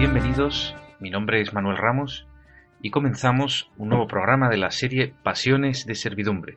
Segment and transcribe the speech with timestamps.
[0.00, 2.26] Bienvenidos, mi nombre es Manuel Ramos
[2.80, 6.56] y comenzamos un nuevo programa de la serie Pasiones de Servidumbre,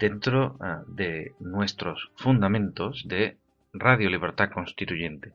[0.00, 3.36] dentro uh, de nuestros fundamentos de
[3.72, 5.30] Radio Libertad Constituyente.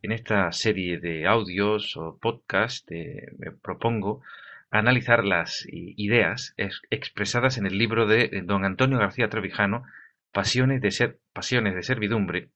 [0.00, 4.22] En esta serie de audios o podcast eh, me propongo
[4.70, 6.54] analizar las ideas
[6.88, 9.84] expresadas en el libro de don Antonio García Trevijano,
[10.32, 12.48] Pasiones de Servidumbre,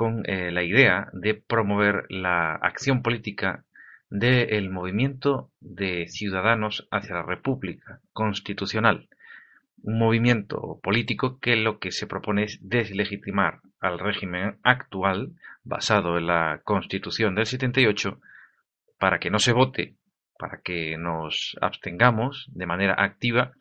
[0.00, 3.66] con eh, la idea de promover la acción política
[4.08, 9.10] del movimiento de ciudadanos hacia la República Constitucional,
[9.82, 15.32] un movimiento político que lo que se propone es deslegitimar al régimen actual
[15.64, 18.22] basado en la Constitución del 78
[18.98, 19.96] para que no se vote,
[20.38, 23.52] para que nos abstengamos de manera activa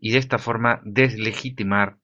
[0.00, 1.98] y de esta forma deslegitimar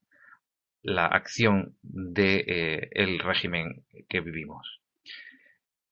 [0.89, 4.81] la acción del de, eh, régimen que vivimos.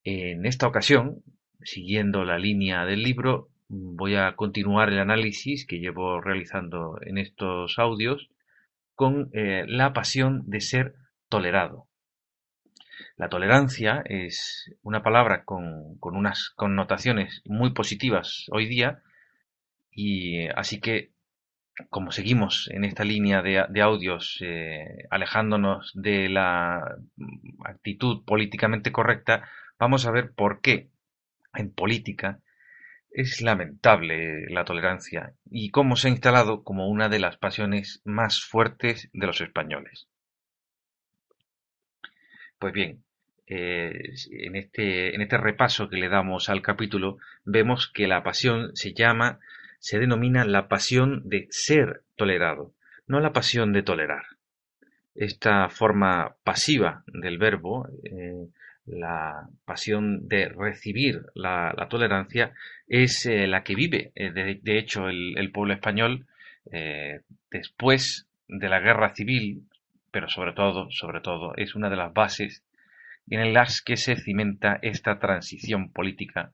[0.05, 1.23] En esta ocasión,
[1.63, 7.79] siguiendo la línea del libro, voy a continuar el análisis que llevo realizando en estos
[7.79, 8.31] audios
[8.95, 10.95] con eh, la pasión de ser
[11.29, 11.89] tolerado.
[13.17, 19.03] La tolerancia es una palabra con, con unas connotaciones muy positivas hoy día
[19.91, 21.16] y así que
[21.91, 26.97] como seguimos en esta línea de, audios eh, alejándonos de la
[27.64, 29.48] actitud políticamente correcta,
[29.78, 30.91] vamos a ver por qué
[31.54, 32.41] en política
[33.10, 38.43] es lamentable la tolerancia y cómo se ha instalado como una de las pasiones más
[38.43, 40.08] fuertes de los españoles.
[42.58, 43.04] Pues bien,
[43.47, 48.93] eh, este, en este repaso que le damos al capítulo, vemos que la pasión se
[48.93, 49.38] llama
[49.78, 52.72] se denomina la pasión de ser tolerado,
[53.06, 54.25] no la pasión de tolerar.
[55.14, 58.48] Esta forma pasiva del verbo, eh,
[58.84, 62.53] la pasión de recibir la, tolerancia,
[62.87, 66.26] es eh, la que vive, eh, de, hecho, el, pueblo español
[67.50, 69.62] después de la guerra civil,
[70.10, 72.64] pero sobre todo, sobre todo, es una de las bases
[73.28, 76.53] en las que se cimenta esta transición política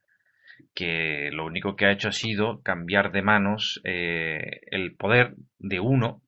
[0.74, 5.80] que lo único que ha hecho ha sido cambiar de manos eh, el poder de
[5.80, 6.22] uno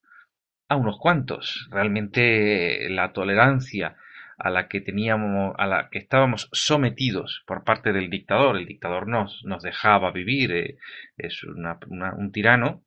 [0.68, 1.68] a unos cuantos.
[1.70, 3.96] Realmente la tolerancia
[4.38, 9.06] a la que teníamos, a la que estábamos sometidos por parte del dictador, el dictador
[9.08, 10.78] nos, nos dejaba vivir, eh,
[11.16, 12.82] es un tirano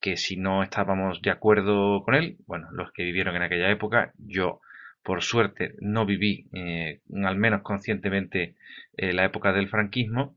[0.00, 4.12] que si no estábamos de acuerdo con él, bueno, los que vivieron en aquella época,
[4.18, 4.60] yo
[5.02, 8.54] por suerte no viví, eh, al menos conscientemente,
[8.96, 10.36] la época del franquismo,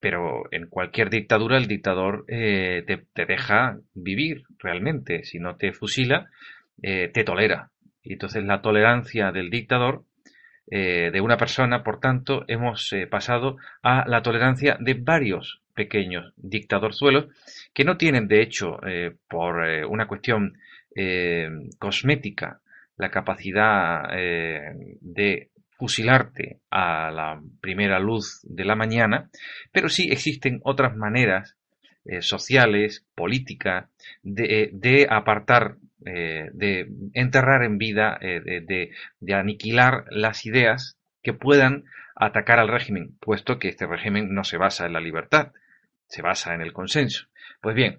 [0.00, 5.24] pero en cualquier dictadura el dictador eh, te, deja vivir realmente.
[5.24, 6.30] Si no te fusila,
[6.82, 7.70] eh, te tolera.
[8.02, 10.04] Y entonces la tolerancia del dictador,
[10.70, 17.26] eh, de una persona, por tanto, hemos pasado a la tolerancia de varios pequeños dictadorzuelos
[17.74, 18.78] que no tienen, de hecho,
[19.28, 19.56] por
[19.88, 20.56] una cuestión
[21.78, 22.60] cosmética,
[22.96, 29.30] la capacidad de fusilarte a la primera luz de la mañana,
[29.72, 31.56] pero sí existen otras maneras
[32.08, 33.88] eh, sociales, políticas,
[34.22, 41.32] de, de apartar, eh, de enterrar en vida, eh, de, de, aniquilar las ideas que
[41.32, 41.84] puedan
[42.14, 45.52] atacar al régimen, puesto que este régimen no se basa en la libertad,
[46.06, 47.26] se basa en el consenso.
[47.60, 47.98] Pues bien,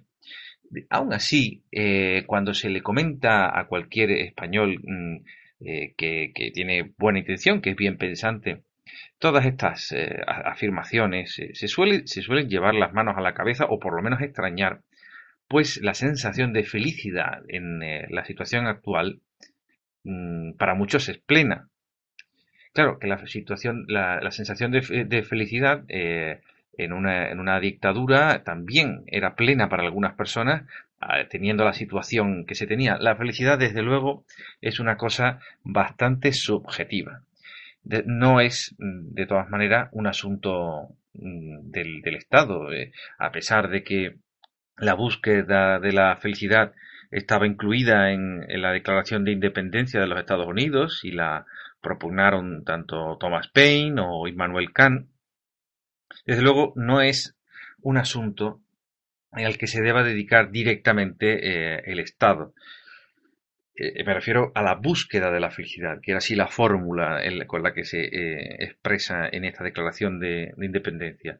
[0.90, 1.64] aún así,
[2.28, 5.18] cuando se le comenta a cualquier español mm,
[5.60, 8.64] eh, que, tiene buena intención, que es bien pensante.
[9.20, 13.66] Todas estas eh, afirmaciones eh, se, suele, se suelen llevar las manos a la cabeza
[13.66, 14.82] o por lo menos extrañar,
[15.48, 19.22] pues la sensación de felicidad en la situación actual
[20.04, 21.70] mm, para muchos es plena.
[22.78, 26.42] Claro que la situación, la, sensación de, felicidad eh,
[26.78, 30.62] en, una, en una dictadura también era plena para algunas personas,
[31.30, 32.98] teniendo la situación que se tenía.
[32.98, 34.26] La felicidad, desde luego,
[34.62, 37.22] es una cosa bastante subjetiva.
[38.06, 43.84] no es, mm, de todas maneras, un asunto mm, del, Estado, eh, a pesar de
[43.84, 44.18] que
[44.78, 46.74] la búsqueda de la felicidad
[47.12, 51.46] estaba incluida en, la Declaración de Independencia de los Estados Unidos y la
[51.82, 55.08] propugnaron tanto Thomas Paine o Immanuel Kant.
[56.26, 57.38] Desde luego no es
[57.82, 58.62] un asunto
[59.32, 62.54] al que se deba dedicar directamente eh, el Estado.
[63.76, 67.64] Eh, me refiero a la búsqueda de la felicidad, que era así la fórmula con
[67.64, 71.40] la que se eh, expresa en esta declaración de Independencia.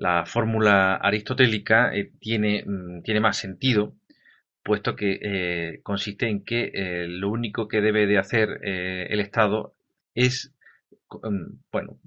[0.00, 3.94] La fórmula aristotélica eh, tiene, mm, tiene más sentido,
[4.62, 9.74] puesto que eh, consiste en que eh, lo único que debe de hacer el Estado
[10.14, 10.54] es
[11.10, 11.98] mm, bueno,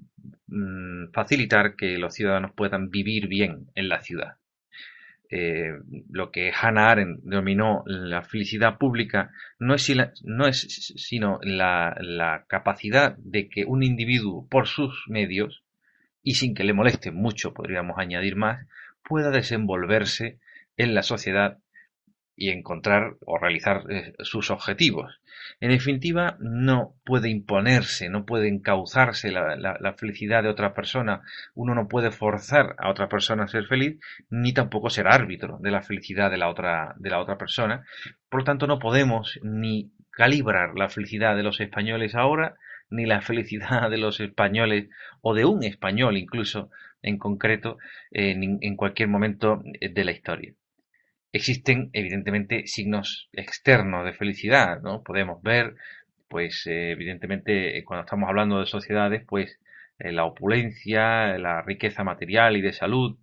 [0.48, 4.38] mm, facilitar que los ciudadanos puedan vivir bien en la ciudad.
[6.10, 9.92] Lo que Hannah Arendt denominó la felicidad pública no es,
[10.22, 15.64] no es sino la, la, capacidad de que un individuo, por sus medios,
[16.22, 18.66] y sin que le moleste mucho, podríamos añadir más,
[19.02, 20.38] pueda desenvolverse
[20.76, 21.58] en la sociedad
[22.36, 25.20] y encontrar o realizar eh, sus objetivos.
[25.60, 31.22] En definitiva, no puede imponerse, no puede encauzarse la, felicidad de otra persona,
[31.54, 33.98] uno no puede forzar a otra persona a ser feliz,
[34.30, 37.84] ni tampoco ser árbitro de la felicidad de la otra, de la otra persona.
[38.28, 42.56] Por lo tanto, no podemos ni calibrar la felicidad de los españoles ahora,
[42.90, 44.88] ni la felicidad de los españoles
[45.20, 46.70] o de un español incluso
[47.02, 47.76] en concreto
[48.10, 50.54] en, cualquier momento de la historia.
[51.34, 55.02] Existen evidentemente signos externos de felicidad, ¿no?
[55.02, 55.74] Podemos ver,
[56.28, 59.60] pues evidentemente cuando estamos hablando de sociedades, pues
[59.98, 63.18] eh, la opulencia, la riqueza material y de salud,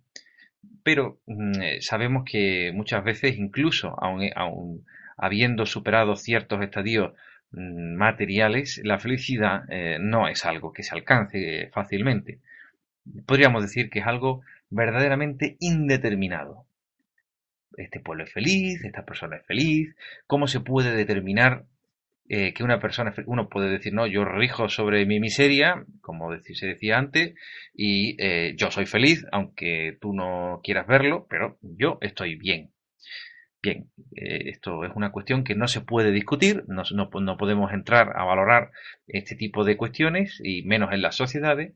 [0.84, 4.84] pero mm, eh, sabemos que muchas veces incluso aun
[5.16, 7.12] habiendo superado ciertos estadios
[7.52, 12.40] Mm, materiales, la felicidad eh, no es algo que se alcance fácilmente.
[13.26, 16.66] Podríamos decir que es algo verdaderamente indeterminado.
[17.76, 19.94] Este pueblo es feliz, esta persona es feliz.
[20.26, 21.64] ¿Cómo se puede determinar
[22.28, 26.66] eh, que una persona, uno puede decir, no, yo rijo sobre mi miseria, como se
[26.66, 27.34] decía antes,
[27.74, 32.70] y eh, yo soy feliz, aunque tú no quieras verlo, pero yo estoy bien.
[33.60, 38.16] Bien, eh, esto es una cuestión que no se puede discutir, no, no, podemos entrar
[38.16, 38.70] a valorar
[39.06, 41.74] este tipo de cuestiones, y menos en las sociedades,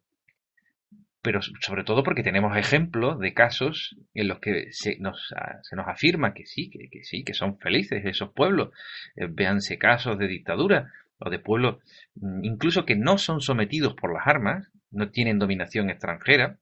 [1.27, 5.89] pero sobre todo porque tenemos ejemplos de casos en los que se nos, se nos
[5.89, 8.71] afirma que sí, que, sí, que son felices esos pueblos.
[9.17, 11.79] Eh, véanse casos de dictadura o de pueblos
[12.15, 16.61] mm, incluso que no son sometidos por las armas, no tienen dominación extranjera,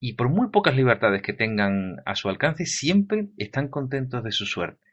[0.00, 4.46] y por muy pocas libertades que tengan a su alcance, siempre están contentos de su
[4.46, 4.86] suerte.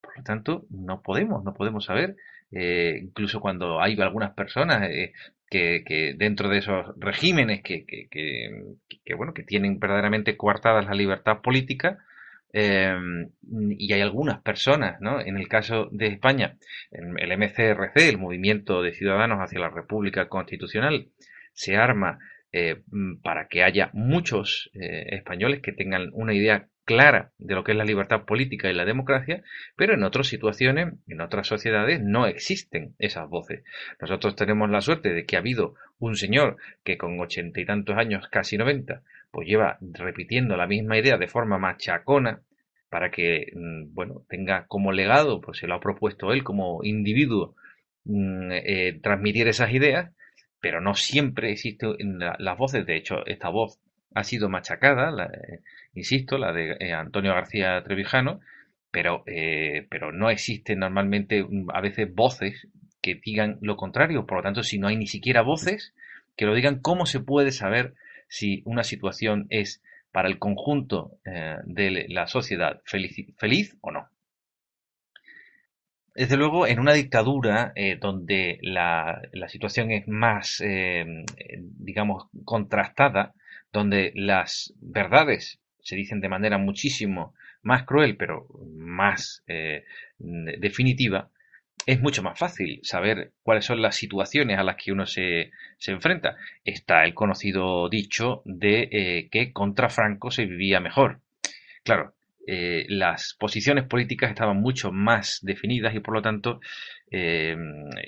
[0.00, 2.16] Por lo tanto, no podemos, no podemos saber,
[2.50, 5.12] eh, incluso cuando hay algunas personas eh,
[5.54, 11.98] que, dentro de esos regímenes que, que, bueno, que tienen verdaderamente coartadas la libertad política,
[12.52, 12.94] eh,
[13.78, 15.20] y hay algunas personas, ¿no?
[15.20, 16.56] En el caso de España,
[16.92, 21.08] el MCRC, el Movimiento de Ciudadanos hacia la República Constitucional,
[21.52, 22.18] se arma
[22.52, 22.82] eh,
[23.22, 27.78] para que haya muchos eh, españoles que tengan una idea clara de lo que es
[27.78, 29.42] la libertad política y la democracia,
[29.76, 33.64] pero en otras situaciones, en otras sociedades, no existen esas voces.
[34.00, 37.96] Nosotros tenemos la suerte de que ha habido un señor que con ochenta y tantos
[37.96, 42.40] años, casi noventa, pues lleva repitiendo la misma idea de forma machacona
[42.88, 47.56] para que, mm, bueno, tenga como legado, pues se lo ha propuesto él como individuo,
[48.04, 50.12] mm, eh, transmitir esas ideas,
[50.60, 52.86] pero no siempre existen las voces.
[52.86, 53.80] De hecho, esta voz
[54.14, 55.60] ha sido machacada, eh,
[55.94, 58.40] insisto, la de eh, Antonio García Trevijano,
[58.90, 62.68] pero, eh, pero no existen normalmente mm, a veces voces
[63.02, 64.26] que digan lo contrario.
[64.26, 65.94] Por lo tanto, si no hay ni siquiera voces
[66.36, 67.94] que lo digan, ¿cómo se puede saber
[68.28, 71.18] si una situación es para el conjunto
[71.64, 74.08] de la sociedad feliz o no?
[76.14, 81.24] Desde luego, en una dictadura eh, donde la, situación es más, eh,
[81.58, 83.34] digamos, contrastada,
[83.72, 89.84] donde las verdades se dicen de manera muchísimo más cruel, pero más eh,
[90.18, 91.30] definitiva,
[91.86, 95.92] es mucho más fácil saber cuáles son las situaciones a las que uno se, se
[95.92, 96.36] enfrenta.
[96.64, 101.20] Está el conocido dicho de que contra Franco se vivía mejor.
[101.84, 102.14] Claro,
[102.46, 106.60] eh, las posiciones políticas estaban mucho más definidas y por lo tanto
[107.10, 107.56] eh,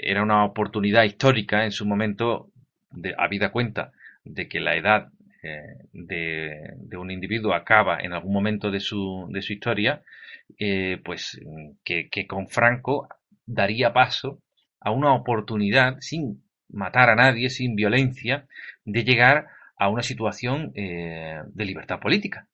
[0.02, 2.50] era una oportunidad histórica en su momento,
[2.90, 3.92] de, habida cuenta
[4.24, 5.08] de que la edad
[5.46, 10.02] eh, de, un individuo acaba en algún momento de su, de su historia,
[11.04, 11.40] pues
[11.84, 13.08] que, con Franco
[13.46, 14.40] daría paso
[14.80, 18.46] a una oportunidad sin matar a nadie, sin violencia,
[18.84, 22.48] de llegar a una situación de libertad política.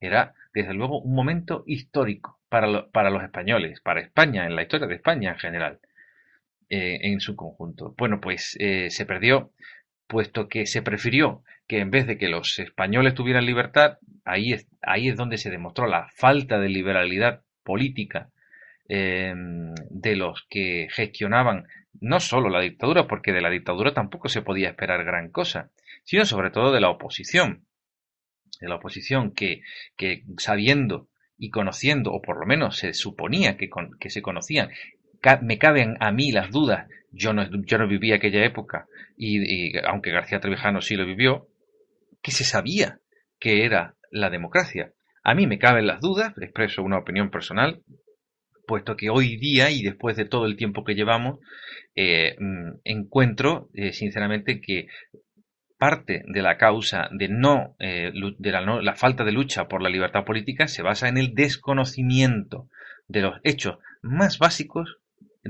[0.00, 4.86] Era, desde luego, un momento histórico para, para los españoles, para España, en la historia
[4.86, 5.80] de España en general,
[6.70, 7.94] eh, en su conjunto.
[7.96, 9.52] Bueno, pues eh, se perdió,
[10.08, 14.66] puesto que se prefirió que en vez de que los españoles tuvieran libertad, ahí es,
[14.82, 18.30] ahí es donde se demostró la falta de liberalidad política
[18.88, 21.66] em, de los que gestionaban
[22.00, 25.70] no solo la dictadura, porque de la dictadura tampoco se podía esperar gran cosa,
[26.04, 27.66] sino sobre todo de la oposición.
[28.60, 29.62] De la oposición que,
[29.96, 33.68] que sabiendo y conociendo, o por lo menos se suponía que,
[34.00, 34.70] que se conocían,
[35.42, 38.86] me caben a mí las dudas, yo no, yo no viví aquella época,
[39.16, 41.48] y, aunque García Trevijano sí lo vivió,
[42.22, 43.00] que se sabía
[43.38, 44.92] que era la democracia.
[45.22, 47.82] A mí me caben las dudas, expreso una opinión personal,
[48.66, 51.40] puesto que hoy día y después de todo el tiempo que llevamos,
[51.94, 54.88] eh, mm, encuentro eh, sinceramente que
[55.78, 60.24] parte de la causa de no eh, de la, falta de lucha por la libertad
[60.24, 62.68] política se basa en el desconocimiento
[63.06, 64.97] de los hechos más básicos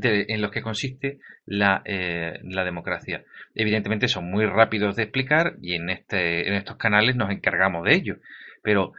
[0.05, 3.25] en los que consiste la, eh, la, democracia.
[3.55, 7.95] Evidentemente son muy rápidos de explicar y en, este, en estos canales nos encargamos de
[7.95, 8.17] ello.
[8.63, 8.93] Pero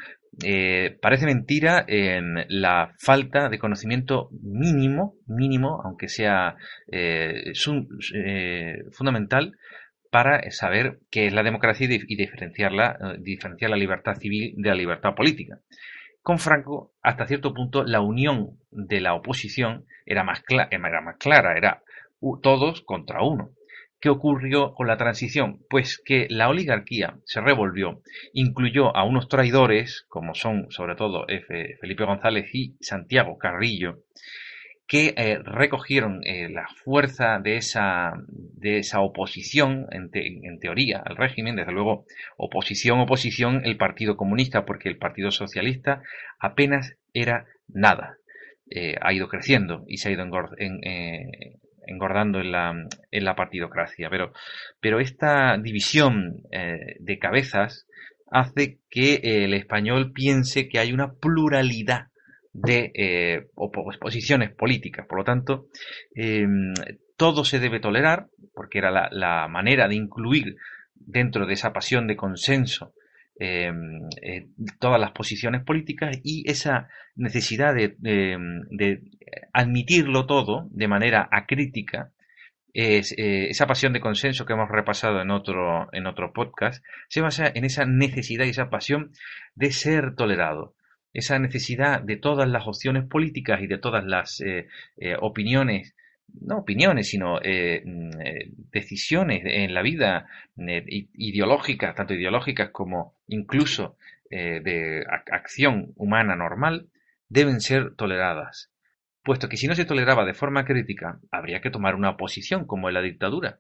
[0.44, 6.56] eh, parece mentira en la falta de conocimiento mínimo, mínimo, aunque sea
[8.92, 9.54] fundamental,
[10.12, 14.76] para saber qué es la democracia y diferenciarla, eh, diferenciar la libertad civil de la
[14.76, 15.60] libertad política.
[16.22, 21.58] Con Franco, hasta cierto punto, la unión de la oposición era más, era más clara,
[21.58, 21.84] era
[22.42, 23.52] todos contra uno.
[24.02, 25.60] ¿Qué ocurrió con la transición?
[25.70, 31.26] Pues que la oligarquía se revolvió, incluyó a unos traidores, como son sobre todo
[31.82, 34.04] Felipe González y Santiago Carrillo,
[34.90, 40.10] que eh, recogieron eh, la fuerza de esa, de esa oposición, en,
[40.60, 46.02] teoría, al régimen, desde luego, oposición, oposición, el Partido Comunista, porque el Partido Socialista
[46.40, 48.18] apenas era nada.
[48.72, 50.24] Eh, ha ido creciendo y se ha ido
[51.86, 54.10] engordando en la, en la partidocracia.
[54.10, 54.34] Pero,
[54.82, 57.88] pero esta división de cabezas
[58.32, 62.08] hace que el español piense que hay una pluralidad
[62.54, 63.48] de eh,
[64.00, 65.06] posiciones políticas.
[65.08, 65.68] Por lo tanto,
[66.16, 66.74] em,
[67.18, 70.56] todo se debe tolerar, porque era la, manera de incluir
[70.96, 72.94] dentro de esa pasión de consenso
[73.40, 74.48] em, eh,
[74.80, 79.02] todas las posiciones políticas y esa necesidad de, de,
[79.54, 82.12] admitirlo todo de manera acrítica.
[82.74, 83.02] Eh,
[83.50, 87.66] esa pasión de consenso que hemos repasado en otro, en otro podcast se basa en
[87.66, 89.12] esa necesidad y esa pasión
[89.56, 90.76] de ser tolerado
[91.14, 95.96] esa necesidad de todas las opciones políticas y de todas las eh, eh, opiniones,
[96.42, 98.12] no opiniones, sino eh, mm,
[98.72, 103.98] decisiones en la vida ideológicas, tanto ideológicas como incluso
[104.30, 106.90] de acción humana normal,
[107.30, 108.72] deben ser toleradas.
[109.24, 112.90] Puesto que si no se toleraba de forma crítica, habría que tomar una posición como
[112.90, 113.60] en la dictadura.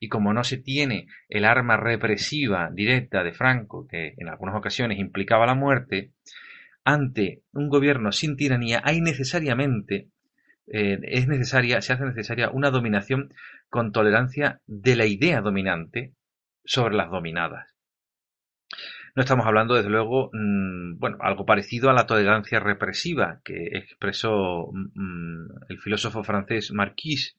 [0.00, 4.98] Y como no se tiene el arma represiva directa de Franco, que en algunas ocasiones
[4.98, 6.12] implicaba la muerte,
[6.84, 10.10] ante un gobierno sin tiranía hay necesariamente
[10.66, 13.34] eh, es necesaria, se hace necesaria una dominación
[13.68, 16.14] con tolerancia de la idea dominante
[16.64, 17.74] sobre las dominadas.
[19.14, 24.70] No estamos hablando, desde luego, mm, bueno, algo parecido a la tolerancia represiva que expresó
[24.72, 27.36] mm, el filósofo francés Marquis.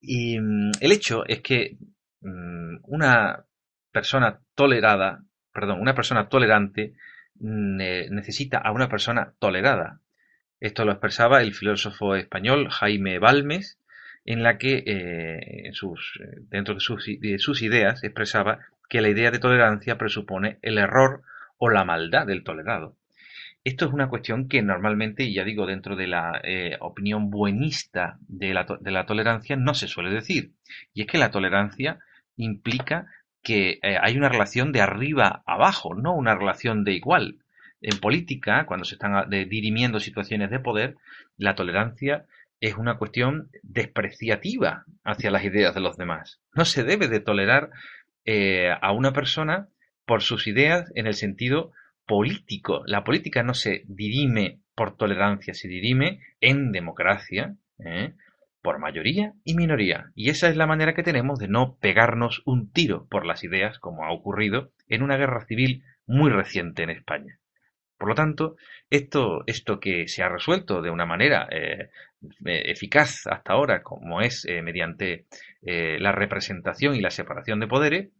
[0.00, 1.76] Y mm, el hecho es que
[2.20, 3.44] una
[3.92, 6.94] persona tolerada, perdón, una persona tolerante
[7.40, 10.00] necesita a una persona tolerada.
[10.60, 13.78] Esto lo expresaba el filósofo español Jaime Balmes,
[14.24, 19.30] en la que eh, sus, dentro de sus, de sus, ideas expresaba que la idea
[19.30, 21.22] de tolerancia presupone el error
[21.56, 22.96] o la maldad del tolerado.
[23.64, 28.18] Esto es una cuestión que normalmente, y ya digo, dentro de la eh, opinión buenista
[28.28, 30.52] de la, de la tolerancia no se suele decir.
[30.94, 31.98] Y es que la tolerancia
[32.36, 33.06] implica
[33.48, 37.38] que eh, hay una relación de arriba abajo, no una relación de igual.
[37.80, 40.96] En política, cuando se están dirimiendo situaciones de poder,
[41.38, 42.26] la tolerancia
[42.60, 46.42] es una cuestión despreciativa hacia las ideas de los demás.
[46.52, 47.70] No se debe de tolerar
[48.26, 49.68] eh, a una persona
[50.04, 51.72] por sus ideas en el sentido
[52.04, 52.82] político.
[52.84, 58.12] La política no se dirime por tolerancia, se dirime en democracia, ¿eh?
[58.62, 60.10] Por mayoría y minoría.
[60.14, 63.78] Y esa es la manera que tenemos de no pegarnos un tiro por las ideas,
[63.78, 67.38] como ha ocurrido en una guerra civil muy reciente en España.
[67.98, 68.56] Por lo tanto,
[68.90, 71.90] esto, esto que se ha resuelto de una manera eh,
[72.44, 75.26] eh, eficaz hasta ahora, como es eh, mediante
[75.60, 78.10] la representación y la separación de poderes,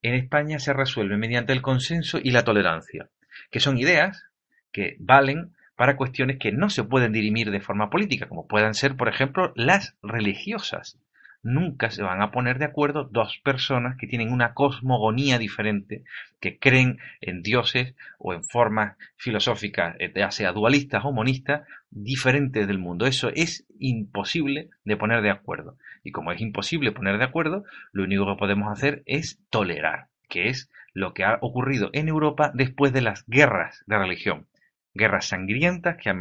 [0.00, 3.10] en España se resuelve mediante el consenso y la tolerancia,
[3.50, 4.24] que son ideas
[4.72, 8.96] que valen para cuestiones que no se pueden dirimir de forma política, como puedan ser,
[8.96, 10.98] por ejemplo, las religiosas.
[11.44, 16.02] Nunca se van a poner de acuerdo dos personas que tienen una cosmogonía diferente,
[16.40, 22.66] que creen en dioses o en formas filosóficas, eh, ya sea dualistas o monistas, diferentes
[22.66, 23.06] del mundo.
[23.06, 25.76] Eso es imposible de poner de acuerdo.
[26.02, 30.48] Y como es imposible poner de acuerdo, lo único que podemos hacer es tolerar, que
[30.48, 34.48] es lo que ha ocurrido en Europa después de las guerras de religión
[34.94, 36.12] guerras sangrientas que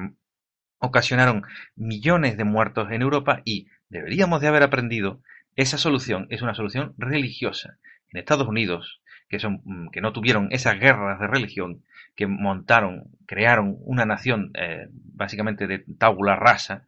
[0.79, 1.43] ocasionaron
[1.75, 5.21] millones de muertos en Europa y deberíamos de haber aprendido
[5.57, 7.79] esa solución es una solución religiosa.
[8.11, 11.83] En Estados Unidos, que, son, mm, que no tuvieron esas guerras de religión,
[12.15, 16.85] que montaron, crearon una nación eh, básicamente de tabula rasa,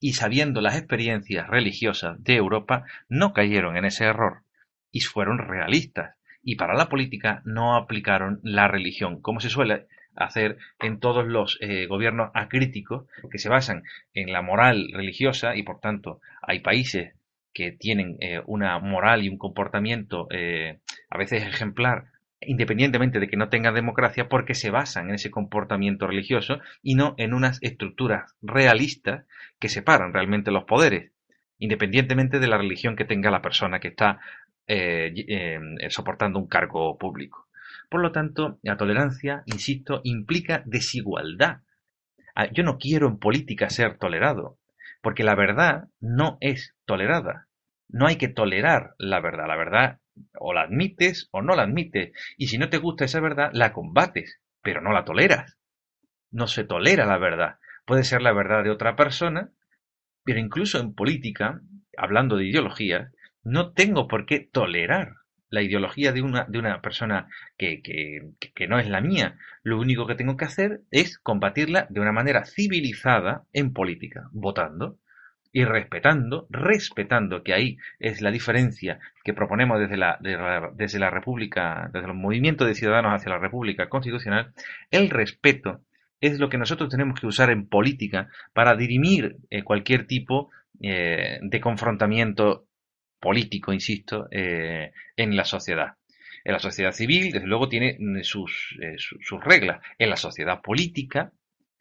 [0.00, 4.42] y sabiendo las experiencias religiosas de Europa, no cayeron en ese error
[4.90, 6.16] y fueron realistas.
[6.42, 11.58] Y para la política no aplicaron la religión, como se suele hacer en todos los
[11.60, 13.82] eh, gobiernos acríticos que se basan
[14.14, 17.14] en la moral religiosa y por tanto hay países
[17.52, 20.80] que tienen eh, una moral y un comportamiento eh,
[21.10, 22.06] a veces ejemplar
[22.40, 27.14] independientemente de que no tengan democracia porque se basan en ese comportamiento religioso y no
[27.18, 29.24] en unas estructuras realistas
[29.58, 31.12] que separan realmente los poderes
[31.58, 34.20] independientemente de la religión que tenga la persona que está
[35.88, 37.45] soportando un cargo público.
[37.88, 41.62] Por lo tanto, la tolerancia, insisto, implica desigualdad.
[42.34, 44.58] Ah, yo no quiero en política ser tolerado,
[45.02, 47.48] porque la verdad no es tolerada.
[47.88, 49.46] No hay que tolerar la verdad.
[49.46, 50.00] La verdad
[50.38, 52.12] o la admites o no la admites.
[52.36, 55.56] Y si no te gusta esa verdad, la combates, pero no la toleras.
[56.30, 57.58] No se tolera la verdad.
[57.84, 59.50] Puede ser la verdad de otra persona,
[60.24, 61.60] pero incluso en política,
[61.96, 63.12] hablando de ideología,
[63.44, 65.14] no tengo por qué tolerar
[65.50, 69.36] la ideología de una, de una persona que, que, no es la mía.
[69.62, 74.98] Lo único que tengo que hacer es combatirla de una manera civilizada en política, votando
[75.52, 80.18] y respetando, respetando, que ahí es la diferencia que proponemos desde la,
[80.74, 84.52] desde la República, desde el movimiento de ciudadanos hacia la República Constitucional,
[84.90, 85.80] el respeto
[86.20, 91.38] es lo que nosotros tenemos que usar en política para dirimir eh, cualquier tipo eh,
[91.40, 92.65] de confrontamiento
[93.20, 95.94] político, insisto, eh, en la sociedad.
[96.44, 99.80] En la sociedad civil, desde luego, tiene sus, eh, sus reglas.
[99.98, 101.32] En la sociedad política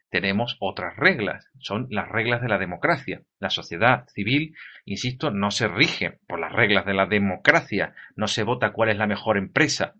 [0.10, 3.22] tenemos otras reglas, son las reglas de la democracia.
[3.40, 8.44] La sociedad civil, insisto, no se rige por las reglas de la democracia, no se
[8.44, 9.94] vota cuál es la mejor empresa,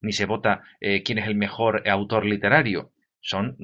[0.00, 2.92] ni se vota eh, quién es el mejor autor literario.
[3.20, 3.56] Son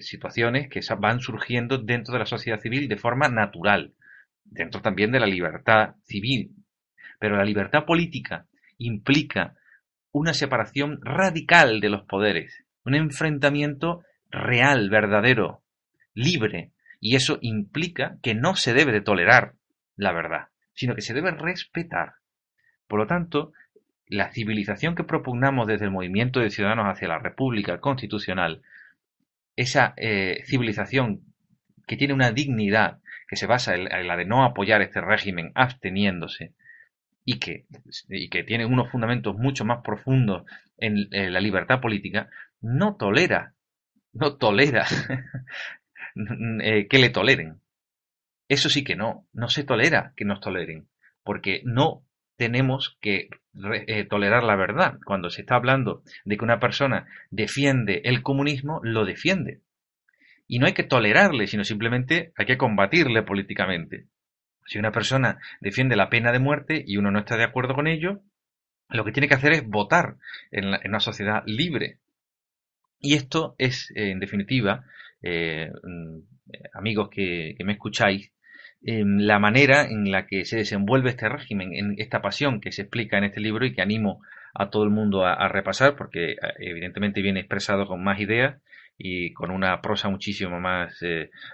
[0.00, 3.94] situaciones que van surgiendo dentro de la sociedad civil de forma natural,
[4.50, 6.52] dentro también de la libertad civil,
[7.18, 8.46] pero la libertad política
[8.78, 9.54] implica
[10.12, 15.62] una separación radical de los poderes, un enfrentamiento real, verdadero,
[16.14, 19.54] libre, y eso implica que no se debe de tolerar
[19.96, 22.14] la verdad, sino que se debe respetar.
[22.86, 23.52] Por lo tanto,
[24.06, 28.62] la civilización que propugnamos desde el movimiento de ciudadanos hacia la República Constitucional,
[29.54, 31.22] esa eh, civilización
[31.86, 36.54] que tiene una dignidad, que se basa en la de no apoyar este régimen absteniéndose,
[37.30, 37.66] y que,
[38.08, 40.44] y que tiene unos fundamentos mucho más profundos
[40.78, 42.30] en, la libertad política,
[42.62, 43.52] no tolera,
[44.14, 44.86] no tolera
[46.62, 47.60] eh, que le toleren.
[48.48, 50.88] Eso sí que no, no se tolera que nos toleren,
[51.22, 52.02] porque no
[52.38, 53.28] tenemos que
[53.86, 54.98] eh, tolerar la verdad.
[55.04, 59.60] Cuando se está hablando de que una persona defiende el comunismo, lo defiende.
[60.48, 64.06] Y no hay que tolerarle, sino simplemente hay que combatirle políticamente.
[64.66, 67.86] Si una persona defiende la pena de muerte y uno no está de acuerdo con
[67.86, 68.22] ello,
[68.88, 70.16] lo que tiene que hacer es votar
[70.50, 71.98] en, una sociedad libre.
[72.98, 74.84] Y esto es, eh, en definitiva,
[75.22, 76.18] eh, mm,
[76.74, 78.32] amigos que, me escucháis,
[78.82, 82.82] em, la manera en la que se desenvuelve este régimen, en esta pasión que se
[82.82, 84.22] explica en este libro y que animo
[84.54, 88.60] a todo el mundo a, repasar, porque eh, evidentemente viene expresado con más ideas
[88.98, 90.98] y con una prosa muchísimo más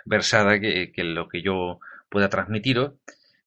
[0.06, 1.78] versada que, lo que yo
[2.08, 2.94] pueda transmitiros,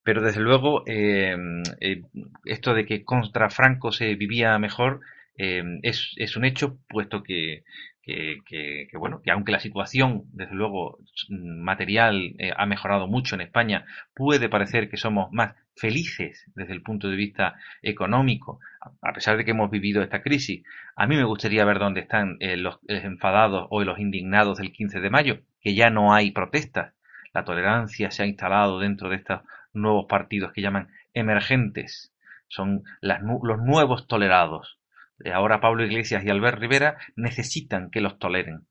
[0.07, 1.35] pero desde luego eh,
[1.81, 2.03] eh,
[2.45, 5.01] esto de que contra Franco se vivía mejor
[5.37, 7.63] eh, es, un hecho, puesto que,
[8.01, 10.97] que, bueno, que aunque la situación, desde luego,
[11.29, 16.81] material eh, ha mejorado mucho en España, puede parecer que somos más felices desde el
[16.81, 18.59] punto de vista económico,
[19.01, 20.63] a pesar de que hemos vivido esta crisis.
[20.95, 24.99] A mí me gustaría ver dónde están eh, los, enfadados o los indignados del 15
[24.99, 26.93] de mayo, que ya no hay protestas.
[27.33, 29.41] La tolerancia se ha instalado dentro de estos
[29.73, 32.13] nuevos partidos que llaman emergentes.
[32.47, 34.77] Son los nuevos tolerados
[35.23, 38.67] eh, ahora Pablo Iglesias y Albert Rivera necesitan que los toleren,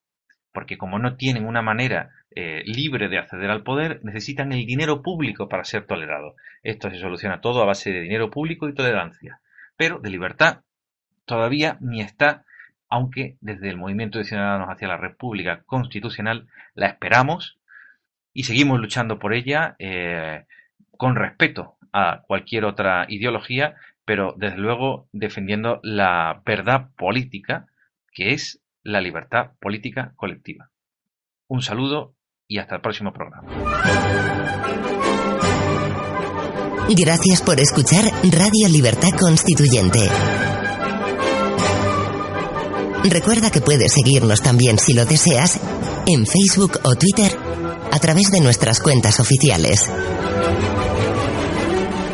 [0.57, 5.03] porque como no tienen una manera eh, libre de acceder al poder, necesitan el dinero
[5.03, 6.35] público para ser tolerados.
[6.63, 9.41] Esto se soluciona todo a base de dinero público y tolerancia,
[9.77, 10.63] pero de libertad
[11.27, 12.47] todavía ni está,
[12.89, 17.59] aunque desde el Movimiento de Ciudadanos hacia la República Constitucional la esperamos
[18.33, 20.47] y seguimos luchando por ella eh,
[20.97, 23.75] con respeto a cualquier otra ideología
[24.07, 27.67] pero desde luego defendiendo la verdad política,
[28.13, 30.71] que es la libertad política colectiva.
[31.49, 32.15] Un saludo
[32.47, 33.49] y hasta el próximo programa.
[36.89, 40.09] Gracias por escuchar Radio Libertad Constituyente.
[43.11, 45.61] Recuerda que puedes seguirnos también si lo deseas
[46.07, 47.33] en Facebook o Twitter
[47.91, 49.91] a través de nuestras cuentas oficiales.